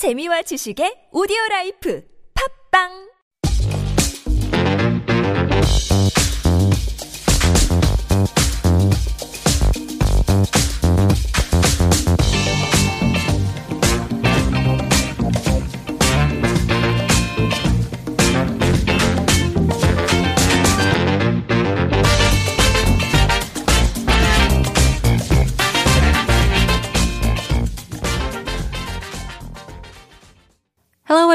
재미와 0.00 0.40
지식의 0.48 1.12
오디오 1.12 1.36
라이프. 1.50 2.00
팝빵 2.32 3.09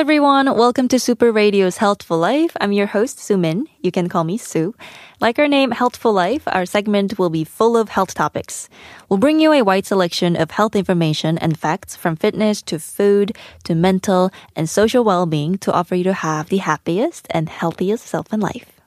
everyone. 0.06 0.46
Welcome 0.56 0.88
to 0.90 1.00
Super 1.00 1.32
Radio's 1.32 1.78
Healthful 1.78 2.20
Life. 2.20 2.56
I'm 2.62 2.72
your 2.72 2.86
host, 2.86 3.18
Sumin. 3.18 3.66
You 3.82 3.92
can 3.92 4.08
call 4.08 4.24
me 4.24 4.38
Sue. 4.38 4.76
Like 5.20 5.40
our 5.40 5.48
name, 5.48 5.72
Healthful 5.72 6.14
Life, 6.14 6.44
our 6.46 6.68
segment 6.68 7.18
will 7.18 7.32
be 7.32 7.44
full 7.44 7.76
of 7.76 7.90
health 7.90 8.14
topics. 8.14 8.70
We'll 9.10 9.18
bring 9.18 9.40
you 9.40 9.52
a 9.52 9.64
wide 9.64 9.88
selection 9.88 10.36
of 10.36 10.52
health 10.52 10.76
information 10.76 11.40
and 11.40 11.58
facts 11.58 11.96
from 11.96 12.18
fitness 12.18 12.62
to 12.70 12.78
food 12.78 13.36
to 13.64 13.74
mental 13.74 14.30
and 14.56 14.70
social 14.70 15.04
well-being 15.04 15.58
to 15.58 15.74
offer 15.74 15.96
you 15.96 16.04
to 16.04 16.14
have 16.14 16.50
the 16.50 16.58
happiest 16.58 17.26
and 17.32 17.50
healthiest 17.50 18.06
self 18.06 18.32
in 18.32 18.42
life. 18.42 18.80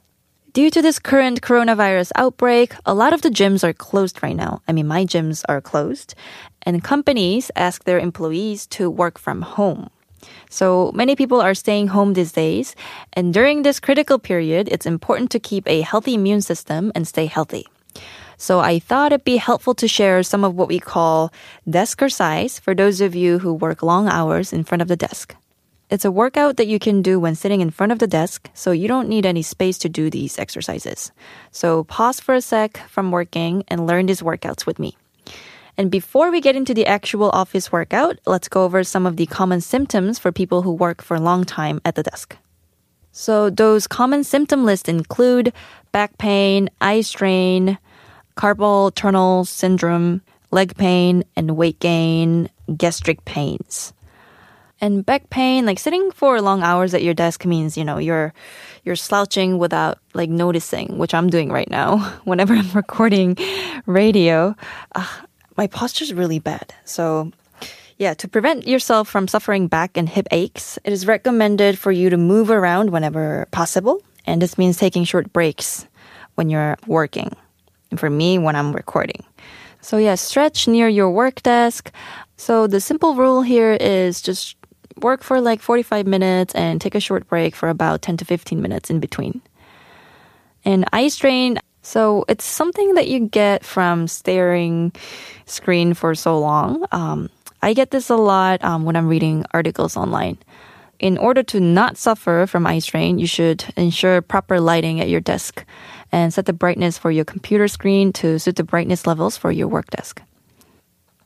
Due 0.53 0.71
to 0.71 0.81
this 0.81 1.01
current 1.01 1.41
coronavirus 1.41 2.12
outbreak, 2.15 2.75
a 2.87 2.95
lot 2.95 3.12
of 3.12 3.23
the 3.23 3.31
gyms 3.31 3.65
are 3.65 3.73
closed 3.73 4.23
right 4.23 4.37
now. 4.37 4.62
I 4.69 4.73
mean, 4.73 4.87
my 4.87 5.05
gyms 5.05 5.43
are 5.48 5.61
closed. 5.61 6.15
And 6.62 6.85
companies 6.85 7.51
ask 7.57 7.83
their 7.83 7.98
employees 7.98 8.69
to 8.69 8.89
work 8.89 9.19
from 9.19 9.43
home. 9.43 9.91
So 10.49 10.93
many 10.95 11.15
people 11.15 11.41
are 11.41 11.55
staying 11.55 11.89
home 11.89 12.15
these 12.15 12.33
days. 12.33 12.75
And 13.13 13.35
during 13.35 13.62
this 13.62 13.81
critical 13.81 14.19
period, 14.19 14.69
it's 14.70 14.87
important 14.87 15.31
to 15.33 15.39
keep 15.39 15.69
a 15.69 15.83
healthy 15.83 16.15
immune 16.15 16.42
system 16.42 16.92
and 16.95 17.06
stay 17.06 17.27
healthy. 17.27 17.67
So 18.41 18.61
I 18.61 18.79
thought 18.79 19.12
it'd 19.12 19.25
be 19.25 19.37
helpful 19.37 19.75
to 19.75 19.89
share 19.89 20.23
some 20.23 20.45
of 20.45 20.55
what 20.55 20.69
we 20.69 20.79
call 20.79 21.33
desk 21.69 21.98
exercise 21.98 22.61
for 22.61 22.73
those 22.73 23.01
of 23.01 23.17
you 23.17 23.41
who 23.41 23.53
work 23.53 23.83
long 23.83 24.09
hours 24.09 24.53
in 24.53 24.62
front 24.62 24.83
of 24.83 24.87
the 24.87 24.97
desk. 24.97 25.34
It's 25.91 26.05
a 26.05 26.12
workout 26.12 26.57
that 26.59 26.69
you 26.69 26.79
can 26.79 27.03
do 27.03 27.19
when 27.19 27.35
sitting 27.35 27.61
in 27.61 27.70
front 27.70 27.91
of 27.91 27.98
the 27.98 28.07
desk, 28.07 28.48
so 28.55 28.70
you 28.70 28.87
don't 28.87 29.09
need 29.09 29.27
any 29.27 29.42
space 29.42 29.79
to 29.79 29.89
do 29.89 30.11
these 30.11 30.39
exercises. 30.39 31.11
So 31.51 31.83
pause 31.85 32.20
for 32.20 32.35
a 32.35 32.41
sec 32.41 32.77
from 32.89 33.11
working 33.11 33.64
and 33.67 33.87
learn 33.87 34.07
these 34.07 34.23
workouts 34.23 34.67
with 34.67 34.79
me. 34.79 34.97
And 35.79 35.93
before 35.93 36.33
we 36.33 36.41
get 36.41 36.57
into 36.57 36.75
the 36.75 36.87
actual 36.87 37.31
office 37.31 37.71
workout, 37.71 38.19
let's 38.27 38.48
go 38.48 38.65
over 38.65 38.83
some 38.83 39.07
of 39.07 39.17
the 39.17 39.27
common 39.27 39.61
symptoms 39.61 40.19
for 40.19 40.33
people 40.33 40.62
who 40.62 40.73
work 40.73 41.01
for 41.01 41.17
a 41.17 41.20
long 41.20 41.45
time 41.45 41.81
at 41.85 41.95
the 41.95 42.03
desk. 42.03 42.37
So 43.12 43.48
those 43.48 43.87
common 43.87 44.25
symptom 44.25 44.65
lists 44.65 44.89
include 44.89 45.53
back 45.93 46.19
pain, 46.19 46.69
eye 46.81 47.03
strain, 47.03 47.79
carpal 48.37 48.93
tunnel 48.93 49.45
syndrome, 49.45 50.20
leg 50.51 50.77
pain, 50.77 51.23
and 51.37 51.57
weight 51.57 51.79
gain, 51.79 52.51
gastric 52.77 53.25
pains. 53.25 53.92
And 54.81 55.07
back 55.07 55.31
pain, 55.31 55.65
like 55.67 55.79
sitting 55.79 56.11
for 56.11 56.41
long 56.41 56.63
hours 56.63 56.95
at 56.95 57.03
your 57.03 57.15
desk 57.15 57.45
means, 57.45 57.77
you 57.77 57.85
know, 57.85 57.98
you're 57.98 58.33
you're 58.85 58.97
slouching 58.97 59.59
without 59.59 59.98
like 60.15 60.31
noticing, 60.31 60.98
which 60.98 61.15
I'm 61.15 61.31
doing 61.31 61.51
right 61.51 61.70
now 61.70 61.98
whenever 62.25 62.55
I'm 62.55 62.70
recording 62.73 63.37
radio. 63.87 64.55
Uh, 64.95 65.07
my 65.59 65.67
posture 65.67 66.05
is 66.05 66.14
really 66.14 66.39
bad. 66.39 66.73
So 66.84 67.33
yeah, 67.98 68.14
to 68.14 68.28
prevent 68.28 68.69
yourself 68.69 69.09
from 69.09 69.27
suffering 69.27 69.67
back 69.67 69.97
and 69.97 70.09
hip 70.09 70.28
aches, 70.31 70.78
it 70.84 70.92
is 70.92 71.05
recommended 71.06 71.77
for 71.77 71.91
you 71.91 72.09
to 72.11 72.17
move 72.17 72.48
around 72.48 72.91
whenever 72.91 73.48
possible. 73.51 74.01
And 74.25 74.41
this 74.41 74.56
means 74.56 74.79
taking 74.79 75.05
short 75.05 75.33
breaks 75.33 75.86
when 76.36 76.48
you're 76.48 76.77
working. 76.86 77.34
And 77.91 77.98
for 77.98 78.08
me, 78.08 78.39
when 78.39 78.55
I'm 78.55 78.73
recording. 78.73 79.24
So 79.80 79.96
yeah, 79.96 80.14
stretch 80.14 80.69
near 80.69 80.89
your 80.89 81.11
work 81.11 81.42
desk. 81.42 81.90
So 82.36 82.69
the 82.69 82.80
simple 82.80 83.17
rule 83.17 83.42
here 83.42 83.73
is 83.73 84.23
just 84.23 84.57
work 85.02 85.25
for 85.25 85.40
like 85.40 85.61
45 85.61 86.07
minutes 86.07 86.55
and 86.55 86.80
take 86.80 86.95
a 86.95 87.01
short 87.01 87.27
break 87.27 87.57
for 87.57 87.69
about 87.69 88.02
10 88.02 88.19
to 88.19 88.25
15 88.25 88.63
minutes 88.63 88.90
in 88.90 89.01
between. 89.01 89.42
And 90.64 90.85
eye 90.92 91.08
strain, 91.08 91.58
so 91.83 92.24
it's 92.28 92.44
something 92.44 92.94
that 92.94 93.08
you 93.08 93.28
get 93.28 93.64
from 93.64 94.08
staring 94.08 94.92
screen 95.46 95.94
for 95.94 96.14
so 96.14 96.39
long. 96.39 96.86
Um, 96.92 97.30
I 97.62 97.74
get 97.74 97.90
this 97.90 98.11
a 98.11 98.16
lot 98.16 98.62
um, 98.62 98.84
when 98.84 98.96
I'm 98.96 99.08
reading 99.08 99.44
articles 99.52 99.96
online. 99.96 100.39
In 100.98 101.16
order 101.16 101.42
to 101.44 101.61
not 101.61 101.96
suffer 101.96 102.46
from 102.48 102.66
eye 102.66 102.80
strain, 102.80 103.18
you 103.18 103.27
should 103.27 103.64
ensure 103.77 104.20
proper 104.20 104.61
lighting 104.61 105.00
at 105.00 105.08
your 105.08 105.20
desk 105.20 105.64
and 106.11 106.34
set 106.34 106.46
the 106.46 106.52
brightness 106.52 106.98
for 106.98 107.11
your 107.11 107.24
computer 107.24 107.68
screen 107.68 108.12
to 108.14 108.39
suit 108.39 108.56
the 108.56 108.64
brightness 108.64 109.06
levels 109.06 109.36
for 109.36 109.52
your 109.52 109.68
work 109.68 109.90
desk. 109.90 110.22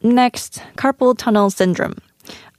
Next, 0.02 0.62
carpal 0.76 1.16
tunnel 1.16 1.48
syndrome. 1.50 1.96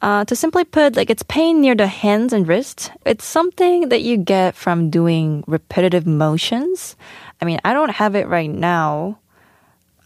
Uh, 0.01 0.25
to 0.25 0.35
simply 0.35 0.65
put, 0.65 0.95
like 0.97 1.09
it's 1.09 1.23
pain 1.23 1.61
near 1.61 1.75
the 1.75 1.87
hands 1.87 2.33
and 2.33 2.47
wrists. 2.47 2.89
It's 3.05 3.23
something 3.23 3.87
that 3.89 4.01
you 4.01 4.17
get 4.17 4.55
from 4.55 4.89
doing 4.89 5.43
repetitive 5.47 6.05
motions. 6.05 6.97
I 7.43 7.45
mean, 7.45 7.59
I 7.65 7.73
don't 7.73 7.91
have 7.91 8.15
it 8.15 8.29
right 8.29 8.49
now. 8.49 9.19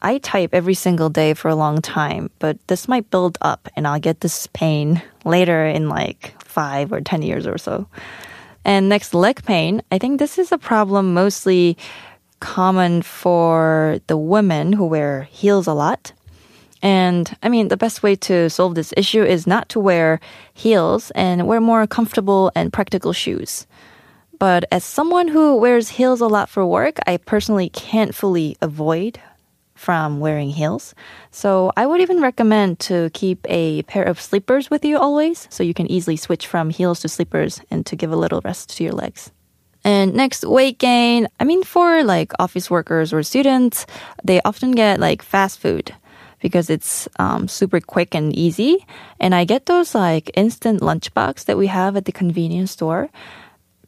I 0.01 0.17
type 0.17 0.55
every 0.55 0.73
single 0.73 1.07
day 1.07 1.35
for 1.35 1.49
a 1.49 1.55
long 1.55 1.83
time, 1.83 2.31
but 2.39 2.57
this 2.65 2.87
might 2.87 3.11
build 3.11 3.37
up 3.41 3.69
and 3.75 3.85
I'll 3.85 3.99
get 3.99 4.21
this 4.21 4.47
pain 4.53 5.03
later 5.23 5.63
in 5.63 5.87
like 5.87 6.33
five 6.43 6.91
or 6.91 6.99
10 6.99 7.21
years 7.21 7.45
or 7.45 7.59
so. 7.59 7.87
And 8.65 8.89
next, 8.89 9.13
leg 9.13 9.43
pain. 9.43 9.83
I 9.91 9.99
think 9.99 10.17
this 10.17 10.39
is 10.39 10.51
a 10.51 10.57
problem 10.57 11.13
mostly 11.13 11.77
common 12.39 13.03
for 13.03 13.99
the 14.07 14.17
women 14.17 14.73
who 14.73 14.87
wear 14.87 15.29
heels 15.29 15.67
a 15.67 15.73
lot. 15.73 16.13
And 16.81 17.37
I 17.43 17.49
mean, 17.49 17.67
the 17.67 17.77
best 17.77 18.01
way 18.01 18.15
to 18.15 18.49
solve 18.49 18.73
this 18.73 18.95
issue 18.97 19.21
is 19.21 19.45
not 19.45 19.69
to 19.69 19.79
wear 19.79 20.19
heels 20.55 21.11
and 21.11 21.45
wear 21.45 21.61
more 21.61 21.85
comfortable 21.85 22.51
and 22.55 22.73
practical 22.73 23.13
shoes. 23.13 23.67
But 24.39 24.65
as 24.71 24.83
someone 24.83 25.27
who 25.27 25.55
wears 25.55 25.89
heels 25.89 26.21
a 26.21 26.27
lot 26.27 26.49
for 26.49 26.65
work, 26.65 26.97
I 27.07 27.17
personally 27.17 27.69
can't 27.69 28.13
fully 28.13 28.55
avoid 28.61 29.19
from 29.73 30.19
wearing 30.19 30.49
heels. 30.49 30.93
So 31.31 31.71
I 31.77 31.85
would 31.85 32.01
even 32.01 32.21
recommend 32.21 32.79
to 32.91 33.09
keep 33.13 33.45
a 33.47 33.83
pair 33.83 34.03
of 34.03 34.19
slippers 34.19 34.69
with 34.69 34.83
you 34.83 34.97
always 34.97 35.47
so 35.49 35.63
you 35.63 35.73
can 35.73 35.89
easily 35.89 36.17
switch 36.17 36.47
from 36.47 36.69
heels 36.69 36.99
to 37.01 37.09
slippers 37.09 37.61
and 37.69 37.85
to 37.85 37.95
give 37.95 38.11
a 38.11 38.15
little 38.17 38.41
rest 38.41 38.75
to 38.77 38.83
your 38.83 38.93
legs. 38.93 39.31
And 39.83 40.13
next, 40.15 40.43
weight 40.43 40.79
gain. 40.79 41.27
I 41.39 41.43
mean, 41.43 41.63
for 41.63 42.03
like 42.03 42.33
office 42.39 42.69
workers 42.69 43.13
or 43.13 43.23
students, 43.23 43.85
they 44.23 44.41
often 44.41 44.71
get 44.71 44.99
like 44.99 45.21
fast 45.21 45.59
food 45.59 45.93
because 46.41 46.69
it's 46.69 47.07
um, 47.19 47.47
super 47.47 47.79
quick 47.79 48.13
and 48.13 48.35
easy. 48.35 48.85
And 49.19 49.33
I 49.33 49.45
get 49.45 49.65
those 49.67 49.95
like 49.95 50.29
instant 50.35 50.81
lunchbox 50.81 51.45
that 51.45 51.57
we 51.57 51.67
have 51.67 51.95
at 51.95 52.05
the 52.05 52.11
convenience 52.11 52.71
store 52.71 53.09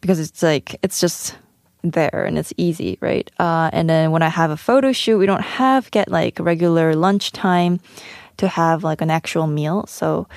because 0.01 0.19
it's 0.19 0.43
like 0.43 0.77
it's 0.81 0.99
just 0.99 1.35
there 1.83 2.25
and 2.25 2.37
it's 2.37 2.53
easy, 2.57 2.97
right? 3.01 3.29
Uh, 3.39 3.69
and 3.73 3.89
then 3.89 4.11
when 4.11 4.21
I 4.21 4.29
have 4.29 4.51
a 4.51 4.57
photo 4.57 4.91
shoot, 4.91 5.17
we 5.17 5.25
don't 5.25 5.41
have 5.41 5.91
get 5.91 6.09
like 6.09 6.39
regular 6.39 6.95
lunch 6.95 7.31
time 7.31 7.79
to 8.37 8.47
have 8.47 8.83
like 8.83 9.01
an 9.01 9.09
actual 9.09 9.47
meal. 9.47 9.85
So 9.87 10.27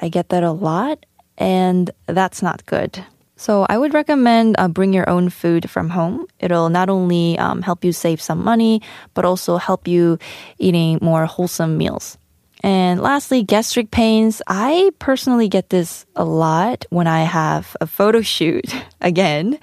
I 0.00 0.08
get 0.08 0.28
that 0.30 0.42
a 0.42 0.52
lot, 0.52 1.04
and 1.38 1.90
that's 2.06 2.42
not 2.42 2.64
good. 2.66 3.04
So 3.36 3.66
I 3.68 3.76
would 3.76 3.92
recommend 3.92 4.56
uh, 4.58 4.68
bring 4.68 4.94
your 4.94 5.08
own 5.08 5.28
food 5.28 5.68
from 5.68 5.90
home. 5.90 6.26
It'll 6.40 6.70
not 6.70 6.88
only 6.88 7.38
um, 7.38 7.60
help 7.60 7.84
you 7.84 7.92
save 7.92 8.20
some 8.20 8.42
money, 8.42 8.80
but 9.12 9.24
also 9.24 9.58
help 9.58 9.86
you 9.86 10.18
eating 10.58 10.98
more 11.02 11.26
wholesome 11.26 11.76
meals. 11.76 12.16
And 12.62 13.00
lastly, 13.00 13.42
gastric 13.42 13.90
pains. 13.90 14.40
I 14.46 14.90
personally 14.98 15.48
get 15.48 15.70
this 15.70 16.06
a 16.16 16.24
lot 16.24 16.84
when 16.90 17.06
I 17.06 17.22
have 17.22 17.76
a 17.80 17.86
photo 17.86 18.22
shoot 18.22 18.74
again, 19.00 19.58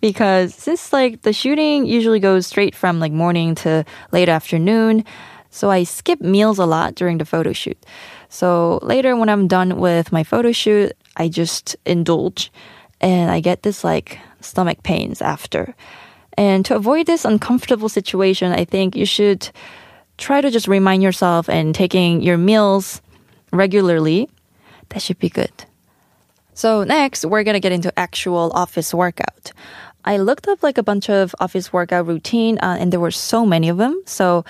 because 0.00 0.54
since 0.54 0.92
like 0.92 1.22
the 1.22 1.32
shooting 1.32 1.86
usually 1.86 2.20
goes 2.20 2.46
straight 2.46 2.74
from 2.74 3.00
like 3.00 3.12
morning 3.12 3.54
to 3.56 3.84
late 4.12 4.28
afternoon, 4.28 5.04
so 5.50 5.70
I 5.70 5.84
skip 5.84 6.20
meals 6.20 6.58
a 6.58 6.66
lot 6.66 6.94
during 6.94 7.18
the 7.18 7.24
photo 7.24 7.52
shoot. 7.52 7.78
So 8.28 8.78
later 8.82 9.16
when 9.16 9.28
I'm 9.28 9.48
done 9.48 9.78
with 9.78 10.12
my 10.12 10.24
photo 10.24 10.52
shoot, 10.52 10.92
I 11.16 11.28
just 11.28 11.76
indulge 11.84 12.52
and 13.00 13.30
I 13.30 13.40
get 13.40 13.62
this 13.62 13.84
like 13.84 14.18
stomach 14.40 14.82
pains 14.82 15.22
after. 15.22 15.74
And 16.36 16.64
to 16.66 16.76
avoid 16.76 17.06
this 17.06 17.24
uncomfortable 17.24 17.88
situation, 17.88 18.52
I 18.52 18.64
think 18.64 18.94
you 18.94 19.06
should 19.06 19.50
try 20.18 20.40
to 20.40 20.50
just 20.50 20.68
remind 20.68 21.02
yourself 21.02 21.48
and 21.48 21.74
taking 21.74 22.20
your 22.20 22.36
meals 22.36 23.00
regularly. 23.52 24.28
That 24.90 25.00
should 25.00 25.18
be 25.18 25.30
good. 25.30 25.52
So 26.54 26.84
next, 26.84 27.24
we're 27.24 27.44
gonna 27.44 27.60
get 27.60 27.72
into 27.72 27.96
actual 27.98 28.50
office 28.52 28.92
workout. 28.92 29.52
I 30.04 30.16
looked 30.16 30.48
up 30.48 30.62
like 30.62 30.78
a 30.78 30.82
bunch 30.82 31.08
of 31.08 31.34
office 31.40 31.72
workout 31.72 32.06
routine, 32.06 32.58
uh, 32.58 32.76
and 32.80 32.92
there 32.92 33.00
were 33.00 33.10
so 33.10 33.46
many 33.46 33.68
of 33.68 33.76
them. 33.76 34.02
So 34.06 34.44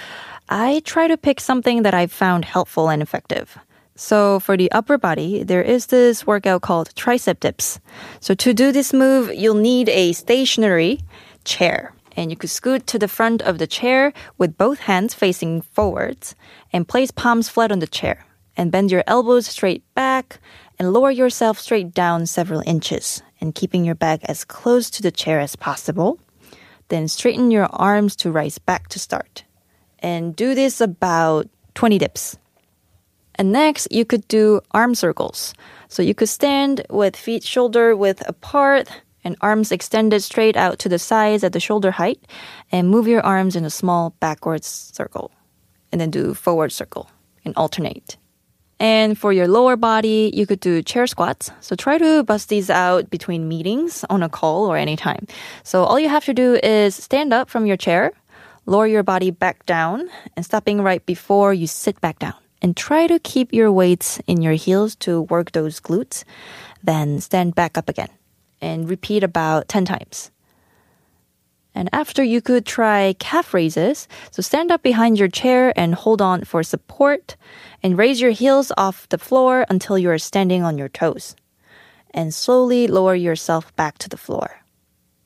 I 0.49 0.81
try 0.85 1.09
to 1.09 1.17
pick 1.17 1.41
something 1.41 1.82
that 1.82 1.94
I 1.94 2.06
found 2.06 2.44
helpful 2.44 2.88
and 2.88 3.03
effective. 3.03 3.59
So 3.97 4.38
for 4.38 4.56
the 4.56 4.71
upper 4.71 4.97
body, 4.97 5.43
there 5.43 5.62
is 5.62 5.87
this 5.87 6.26
workout 6.26 6.62
called 6.62 6.94
tricep 6.94 7.41
dips. 7.41 7.81
So 8.21 8.32
to 8.35 8.55
do 8.55 8.71
this 8.71 8.93
move, 8.93 9.35
you'll 9.35 9.55
need 9.55 9.88
a 9.88 10.12
stationary 10.12 11.00
chair. 11.44 11.93
And 12.19 12.32
you 12.32 12.37
could 12.37 12.50
scoot 12.50 12.85
to 12.88 12.99
the 12.99 13.06
front 13.06 13.43
of 13.43 13.59
the 13.59 13.69
chair 13.69 14.12
with 14.38 14.59
both 14.59 14.81
hands 14.81 15.15
facing 15.15 15.62
forwards 15.62 16.35
and 16.73 16.88
place 16.88 17.12
palms 17.12 17.49
flat 17.49 17.70
on 17.70 17.79
the 17.79 17.87
chair. 17.87 18.26
And 18.56 18.73
bend 18.73 18.91
your 18.91 19.05
elbows 19.06 19.47
straight 19.47 19.85
back 19.94 20.41
and 20.81 20.93
lower 20.93 21.12
yourself 21.12 21.61
straight 21.61 21.94
down 21.94 22.26
several 22.26 22.61
inches 22.67 23.23
and 23.41 23.55
keeping 23.55 23.85
your 23.85 23.94
back 23.94 24.19
as 24.25 24.44
close 24.44 24.91
to 24.91 25.00
the 25.00 25.12
chair 25.12 25.38
as 25.38 25.55
possible. 25.55 26.19
Then 26.88 27.06
straighten 27.06 27.53
your 27.53 27.67
arms 27.67 28.17
to 28.17 28.32
rise 28.32 28.59
back 28.59 28.88
to 28.88 28.99
start. 28.99 29.44
And 30.00 30.35
do 30.35 30.56
this 30.56 30.81
about 30.81 31.49
20 31.75 31.99
dips. 31.99 32.37
And 33.37 33.53
next, 33.53 33.93
you 33.93 34.05
could 34.05 34.26
do 34.26 34.61
arm 34.73 34.97
circles. 34.97 35.55
So 35.87 36.03
you 36.03 36.17
could 36.17 36.29
stand 36.29 36.85
with 36.91 37.14
feet 37.14 37.44
shoulder 37.44 37.94
width 37.94 38.25
apart 38.26 38.91
and 39.25 39.37
arms 39.41 39.73
extended 39.73 40.23
straight 40.23 40.56
out 40.56 40.79
to 40.81 40.88
the 40.88 40.99
sides 40.99 41.44
at 41.44 41.53
the 41.53 41.61
shoulder 41.61 41.91
height 41.91 42.20
and 42.70 42.88
move 42.88 43.09
your 43.09 43.20
arms 43.20 43.56
in 43.56 43.65
a 43.65 43.70
small 43.70 44.15
backwards 44.20 44.67
circle. 44.67 45.31
And 45.91 46.00
then 46.00 46.11
do 46.11 46.35
forward 46.35 46.70
circle 46.73 47.11
and 47.44 47.55
alternate. 47.56 48.17
And 48.81 49.19
for 49.19 49.32
your 49.32 49.49
lower 49.49 49.76
body, 49.76 50.31
you 50.32 50.47
could 50.47 50.61
do 50.61 50.82
chair 50.82 51.06
squats. 51.06 51.50
So 51.61 51.75
try 51.75 51.99
to 51.99 52.23
bust 52.23 52.49
these 52.49 52.70
out 52.70 53.11
between 53.11 53.49
meetings 53.49 54.05
on 54.09 54.23
a 54.23 54.29
call 54.29 54.67
or 54.67 54.76
anytime. 54.76 55.26
So 55.64 55.82
all 55.82 55.99
you 55.99 56.09
have 56.09 56.25
to 56.26 56.35
do 56.35 56.61
is 56.62 56.94
stand 56.94 57.32
up 57.32 57.50
from 57.50 57.67
your 57.67 57.76
chair, 57.76 58.12
lower 58.67 58.87
your 58.87 59.03
body 59.03 59.31
back 59.31 59.67
down, 59.67 60.09
and 60.37 60.44
stopping 60.44 60.82
right 60.82 61.05
before 61.06 61.53
you 61.53 61.67
sit 61.67 62.00
back 62.00 62.19
down 62.19 62.35
and 62.62 62.76
try 62.76 63.06
to 63.06 63.19
keep 63.19 63.53
your 63.53 63.73
weights 63.73 64.21
in 64.26 64.43
your 64.43 64.55
heels 64.55 64.94
to 64.97 65.23
work 65.23 65.53
those 65.53 65.81
glutes. 65.81 66.23
Then 66.85 67.21
stand 67.21 67.56
back 67.56 67.76
up 67.76 67.88
again 67.88 68.11
and 68.61 68.89
repeat 68.89 69.23
about 69.23 69.69
10 69.69 69.85
times. 69.85 70.31
And 71.75 71.89
after 71.93 72.25
you 72.25 72.41
could 72.43 72.67
try 72.67 73.15
calf 73.21 73.55
raises. 73.55 74.09
So 74.33 74.43
stand 74.43 74.73
up 74.73 74.83
behind 74.83 75.17
your 75.17 75.29
chair 75.29 75.73
and 75.79 75.95
hold 75.95 76.21
on 76.21 76.43
for 76.43 76.65
support 76.65 77.37
and 77.83 77.97
raise 77.97 78.21
your 78.21 78.33
heels 78.33 78.73
off 78.77 79.09
the 79.11 79.19
floor 79.19 79.65
until 79.71 79.97
you 79.97 80.11
are 80.11 80.19
standing 80.19 80.65
on 80.65 80.77
your 80.77 80.89
toes. 80.89 81.37
And 82.11 82.35
slowly 82.35 82.89
lower 82.89 83.15
yourself 83.15 83.75
back 83.77 83.99
to 83.99 84.09
the 84.09 84.17
floor. 84.17 84.65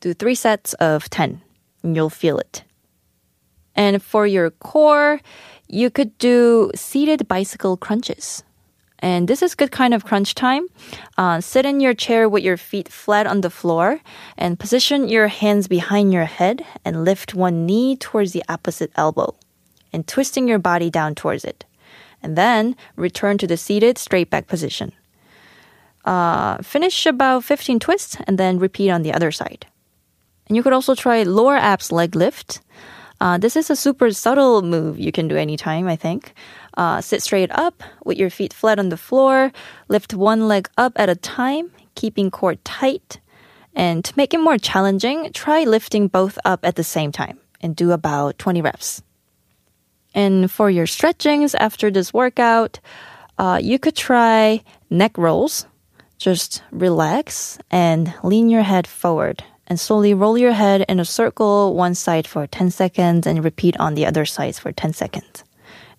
Do 0.01 0.13
three 0.13 0.35
sets 0.35 0.75
of 0.75 1.09
10 1.09 1.41
and 1.83 1.97
you'll 1.97 2.11
feel 2.11 2.39
it. 2.39 2.65
And 3.75 4.03
for 4.03 4.27
your 4.27 4.51
core, 4.51 5.21
you 5.69 5.89
could 5.89 6.19
do 6.19 6.71
seated 6.75 7.27
bicycle 7.29 7.79
crunches. 7.79 8.45
And 9.03 9.27
this 9.27 9.43
is 9.43 9.57
good 9.57 9.73
kind 9.73 9.93
of 9.93 10.05
crunch 10.05 10.37
time. 10.37 10.69
Uh, 11.19 11.41
sit 11.41 11.67
in 11.67 11.81
your 11.81 11.93
chair 11.93 12.29
with 12.29 12.45
your 12.45 12.57
feet 12.57 12.89
flat 12.89 13.27
on 13.27 13.41
the 13.41 13.51
floor 13.51 14.01
and 14.39 14.61
position 14.61 15.09
your 15.09 15.27
hands 15.27 15.67
behind 15.67 16.13
your 16.13 16.25
head 16.25 16.65
and 16.85 17.05
lift 17.05 17.35
one 17.35 17.67
knee 17.67 17.97
towards 17.97 18.31
the 18.31 18.45
opposite 18.49 18.93
elbow 18.95 19.35
and 19.93 20.07
twisting 20.07 20.47
your 20.47 20.61
body 20.61 20.89
down 20.89 21.17
towards 21.17 21.45
it. 21.45 21.65
And 22.23 22.39
then 22.39 22.77
return 22.95 23.39
to 23.39 23.49
the 23.49 23.57
seated 23.57 23.99
straight 23.99 24.31
back 24.31 24.47
position. 24.47 24.93
Uh, 26.05 26.63
finish 26.63 27.05
about 27.05 27.43
15 27.43 27.81
twists 27.81 28.17
and 28.29 28.39
then 28.39 28.61
repeat 28.61 28.91
on 28.91 29.03
the 29.03 29.13
other 29.13 29.33
side. 29.33 29.67
And 30.47 30.57
you 30.57 30.63
could 30.63 30.73
also 30.73 30.95
try 30.95 31.25
lower 31.25 31.57
abs 31.57 31.91
leg 31.91 32.15
lift. 32.15 32.61
Uh, 33.23 33.39
this 33.39 33.55
is 33.55 33.71
a 33.71 33.77
super 33.77 34.11
subtle 34.11 34.63
move 34.63 34.99
you 34.99 35.13
can 35.13 35.29
do 35.29 35.37
anytime, 35.37 35.87
I 35.87 35.95
think. 35.95 36.35
Uh, 36.77 37.01
sit 37.01 37.23
straight 37.23 37.53
up 37.53 37.81
with 38.05 38.19
your 38.19 38.31
feet 38.31 38.53
flat 38.53 38.81
on 38.81 38.89
the 38.89 38.97
floor. 38.97 39.53
Lift 39.87 40.13
one 40.13 40.49
leg 40.49 40.69
up 40.77 40.95
at 40.97 41.09
a 41.09 41.15
time, 41.15 41.71
keeping 41.95 42.33
core 42.33 42.57
tight. 42.65 43.21
And 43.77 44.05
to 44.05 44.13
make 44.17 44.35
it 44.35 44.41
more 44.41 44.59
challenging, 44.59 45.31
try 45.33 45.63
lifting 45.63 46.09
both 46.09 46.37
up 46.45 46.65
at 46.65 46.75
the 46.75 46.83
same 46.83 47.13
time 47.13 47.39
and 47.61 47.77
do 47.77 47.93
about 47.93 48.41
20 48.41 48.61
reps. 48.61 49.05
And 50.17 50.51
for 50.51 50.69
your 50.69 50.89
stretchings 50.89 51.55
after 51.55 51.93
this 51.93 52.13
workout, 52.13 52.81
uh, 53.39 53.61
you 53.63 53.79
could 53.79 53.95
try 53.95 54.65
neck 54.91 55.17
rolls. 55.17 55.65
Just 56.19 56.65
relax 56.73 57.57
and 57.71 58.13
lean 58.25 58.51
your 58.51 58.63
head 58.63 58.89
forward 58.89 59.45
and 59.67 59.79
slowly 59.79 60.15
roll 60.15 60.37
your 60.37 60.53
head 60.53 60.85
in 60.89 61.01
a 61.01 61.05
circle 61.05 61.75
one 61.75 61.95
side 61.95 62.27
for 62.27 62.47
10 62.47 62.71
seconds 62.71 63.27
and 63.27 63.45
repeat 63.45 63.77
on 63.79 63.95
the 63.95 64.07
other 64.07 64.25
sides 64.25 64.59
for 64.59 64.73
10 64.73 64.93
seconds. 64.93 65.45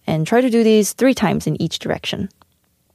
And 0.06 0.28
try 0.28 0.42
to 0.42 0.50
do 0.50 0.64
these 0.64 0.94
three 0.94 1.14
times 1.14 1.48
in 1.48 1.62
each 1.62 1.80
direction. 1.80 2.30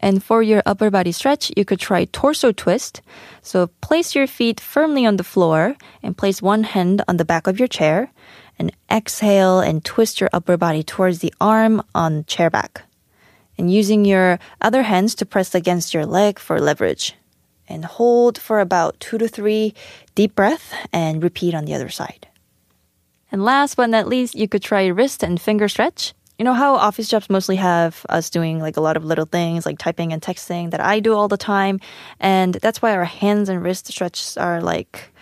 And 0.00 0.22
for 0.22 0.42
your 0.42 0.62
upper 0.64 0.90
body 0.90 1.10
stretch, 1.10 1.50
you 1.56 1.64
could 1.64 1.80
try 1.80 2.04
torso 2.06 2.52
twist. 2.52 3.02
So 3.42 3.66
place 3.80 4.14
your 4.14 4.26
feet 4.26 4.60
firmly 4.60 5.06
on 5.06 5.16
the 5.16 5.24
floor 5.24 5.74
and 6.02 6.16
place 6.16 6.40
one 6.40 6.62
hand 6.62 7.02
on 7.08 7.16
the 7.16 7.24
back 7.24 7.46
of 7.46 7.58
your 7.58 7.68
chair 7.68 8.10
and 8.58 8.72
exhale 8.90 9.60
and 9.60 9.84
twist 9.84 10.20
your 10.20 10.30
upper 10.32 10.56
body 10.56 10.82
towards 10.82 11.18
the 11.18 11.34
arm 11.40 11.82
on 11.94 12.24
chair 12.26 12.50
back. 12.50 12.82
And 13.56 13.72
using 13.72 14.04
your 14.04 14.38
other 14.60 14.82
hands 14.82 15.16
to 15.16 15.26
press 15.26 15.54
against 15.54 15.92
your 15.92 16.06
leg 16.06 16.38
for 16.38 16.60
leverage 16.60 17.14
and 17.68 17.84
hold 17.84 18.38
for 18.38 18.60
about 18.60 18.98
two 19.00 19.18
to 19.18 19.28
three 19.28 19.74
deep 20.14 20.34
breath 20.34 20.74
and 20.92 21.22
repeat 21.22 21.54
on 21.54 21.64
the 21.64 21.74
other 21.74 21.88
side. 21.88 22.26
And 23.30 23.44
last 23.44 23.76
but 23.76 23.90
not 23.90 24.08
least, 24.08 24.34
you 24.34 24.48
could 24.48 24.62
try 24.62 24.86
wrist 24.86 25.22
and 25.22 25.40
finger 25.40 25.68
stretch. 25.68 26.14
You 26.38 26.44
know 26.44 26.54
how 26.54 26.76
office 26.76 27.08
jobs 27.08 27.28
mostly 27.28 27.56
have 27.56 28.06
us 28.08 28.30
doing 28.30 28.60
like 28.60 28.76
a 28.76 28.80
lot 28.80 28.96
of 28.96 29.04
little 29.04 29.26
things 29.26 29.66
like 29.66 29.78
typing 29.78 30.12
and 30.12 30.22
texting 30.22 30.70
that 30.70 30.80
I 30.80 31.00
do 31.00 31.14
all 31.14 31.28
the 31.28 31.36
time. 31.36 31.80
And 32.20 32.54
that's 32.54 32.80
why 32.80 32.94
our 32.94 33.04
hands 33.04 33.48
and 33.48 33.62
wrist 33.62 33.88
stretches 33.88 34.36
are 34.36 34.60
like 34.62 35.12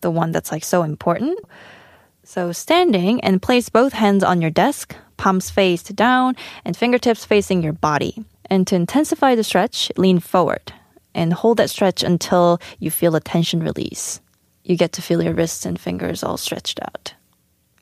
the 0.00 0.10
one 0.10 0.32
that's 0.32 0.52
like 0.52 0.64
so 0.64 0.82
important. 0.82 1.38
So 2.24 2.52
standing 2.52 3.20
and 3.22 3.40
place 3.40 3.68
both 3.68 3.92
hands 3.92 4.22
on 4.22 4.42
your 4.42 4.50
desk, 4.50 4.94
palms 5.16 5.48
faced 5.48 5.94
down 5.96 6.36
and 6.64 6.76
fingertips 6.76 7.24
facing 7.24 7.62
your 7.62 7.72
body. 7.72 8.24
And 8.50 8.66
to 8.66 8.74
intensify 8.74 9.34
the 9.36 9.44
stretch, 9.44 9.92
lean 9.96 10.18
forward 10.18 10.72
and 11.18 11.32
hold 11.32 11.56
that 11.58 11.68
stretch 11.68 12.02
until 12.02 12.60
you 12.78 12.90
feel 12.90 13.16
a 13.16 13.20
tension 13.20 13.60
release. 13.60 14.20
You 14.62 14.76
get 14.76 14.92
to 14.92 15.02
feel 15.02 15.22
your 15.22 15.34
wrists 15.34 15.66
and 15.66 15.78
fingers 15.78 16.22
all 16.22 16.36
stretched 16.36 16.78
out. 16.80 17.14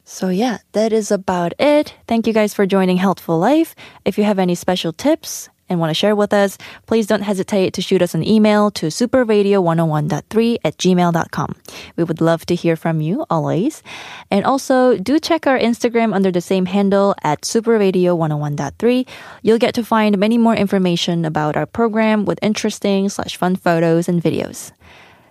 So, 0.04 0.28
yeah, 0.28 0.58
that 0.72 0.92
is 0.92 1.10
about 1.10 1.52
it. 1.58 1.94
Thank 2.06 2.26
you 2.26 2.32
guys 2.32 2.54
for 2.54 2.64
joining 2.64 2.96
Healthful 2.96 3.38
Life. 3.38 3.74
If 4.04 4.16
you 4.18 4.24
have 4.24 4.38
any 4.38 4.54
special 4.54 4.92
tips, 4.92 5.50
and 5.71 5.79
want 5.79 5.89
to 5.89 5.95
share 5.95 6.15
with 6.15 6.33
us, 6.33 6.57
please 6.85 7.07
don't 7.07 7.21
hesitate 7.23 7.73
to 7.73 7.81
shoot 7.81 8.01
us 8.01 8.13
an 8.13 8.27
email 8.27 8.69
to 8.71 8.87
superradio101.3 8.87 10.57
at 10.65 10.77
gmail.com. 10.77 11.55
We 11.95 12.03
would 12.03 12.19
love 12.19 12.45
to 12.47 12.55
hear 12.55 12.75
from 12.75 12.99
you 12.99 13.25
always. 13.29 13.81
And 14.29 14.43
also, 14.43 14.97
do 14.97 15.17
check 15.17 15.47
our 15.47 15.57
Instagram 15.57 16.13
under 16.13 16.29
the 16.29 16.41
same 16.41 16.65
handle 16.65 17.15
at 17.23 17.41
superradio101.3. 17.41 19.07
You'll 19.41 19.57
get 19.57 19.73
to 19.75 19.83
find 19.83 20.17
many 20.17 20.37
more 20.37 20.55
information 20.55 21.23
about 21.23 21.55
our 21.55 21.65
program 21.65 22.25
with 22.25 22.37
interesting 22.41 23.07
slash 23.07 23.37
fun 23.37 23.55
photos 23.55 24.09
and 24.09 24.21
videos. 24.21 24.71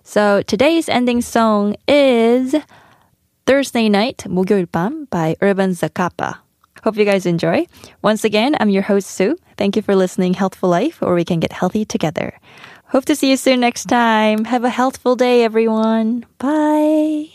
So 0.03 0.43
today's 0.43 0.89
ending 0.89 1.21
song 1.21 1.77
is 1.87 2.57
Thursday 3.47 3.89
Night, 3.89 4.25
목요일 4.27 4.67
밤 4.67 5.07
by 5.11 5.37
Urban 5.43 5.73
Zacapa. 5.73 6.44
Hope 6.86 6.98
you 6.98 7.04
guys 7.04 7.26
enjoy. 7.26 7.66
Once 8.04 8.24
again, 8.24 8.56
I'm 8.60 8.70
your 8.70 8.84
host, 8.84 9.10
Sue. 9.10 9.40
Thank 9.58 9.76
you 9.76 9.82
for 9.82 9.96
listening 9.96 10.36
Healthful 10.36 10.70
Life, 10.70 11.02
where 11.02 11.16
we 11.16 11.26
can 11.26 11.40
get 11.40 11.52
healthy 11.52 11.84
together. 11.84 12.40
Hope 12.86 13.06
to 13.06 13.16
see 13.16 13.32
you 13.32 13.38
soon 13.38 13.60
next 13.60 13.86
time. 13.86 14.46
Have 14.46 14.64
a 14.64 14.70
healthful 14.70 15.16
day, 15.16 15.44
everyone. 15.44 16.28
Bye. 16.38 17.35